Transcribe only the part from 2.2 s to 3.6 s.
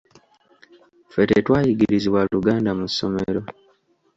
Luganda mu ssomero.